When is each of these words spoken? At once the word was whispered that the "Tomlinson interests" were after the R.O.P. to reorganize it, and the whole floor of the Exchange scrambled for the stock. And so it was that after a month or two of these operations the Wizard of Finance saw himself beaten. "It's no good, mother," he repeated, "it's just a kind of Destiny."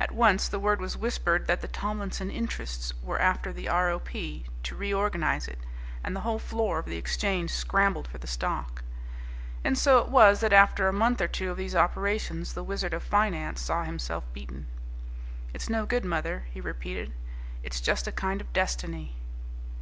At 0.00 0.10
once 0.10 0.48
the 0.48 0.58
word 0.58 0.80
was 0.80 0.96
whispered 0.96 1.48
that 1.48 1.60
the 1.60 1.68
"Tomlinson 1.68 2.30
interests" 2.30 2.94
were 3.02 3.20
after 3.20 3.52
the 3.52 3.68
R.O.P. 3.68 4.46
to 4.62 4.74
reorganize 4.74 5.48
it, 5.48 5.58
and 6.02 6.16
the 6.16 6.22
whole 6.22 6.38
floor 6.38 6.78
of 6.78 6.86
the 6.86 6.96
Exchange 6.96 7.50
scrambled 7.50 8.08
for 8.08 8.16
the 8.16 8.26
stock. 8.26 8.82
And 9.62 9.76
so 9.76 9.98
it 9.98 10.08
was 10.08 10.40
that 10.40 10.54
after 10.54 10.88
a 10.88 10.94
month 10.94 11.20
or 11.20 11.28
two 11.28 11.50
of 11.50 11.58
these 11.58 11.76
operations 11.76 12.54
the 12.54 12.64
Wizard 12.64 12.94
of 12.94 13.02
Finance 13.02 13.60
saw 13.60 13.84
himself 13.84 14.24
beaten. 14.32 14.66
"It's 15.52 15.68
no 15.68 15.84
good, 15.84 16.06
mother," 16.06 16.46
he 16.50 16.62
repeated, 16.62 17.12
"it's 17.62 17.82
just 17.82 18.06
a 18.06 18.12
kind 18.12 18.40
of 18.40 18.50
Destiny." 18.54 19.14